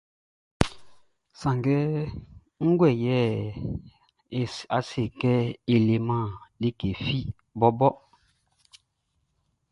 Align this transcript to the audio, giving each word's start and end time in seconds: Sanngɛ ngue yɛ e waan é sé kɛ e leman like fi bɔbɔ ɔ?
Sanngɛ 1.39 1.77
ngue 2.67 2.89
yɛ 3.03 3.17
e 4.39 4.41
waan 4.67 4.79
é 4.85 4.87
sé 4.89 5.03
kɛ 5.19 5.31
e 5.73 5.75
leman 5.87 6.27
like 6.61 6.83
fi 7.03 7.19
bɔbɔ 7.59 7.87
ɔ? 7.91 7.93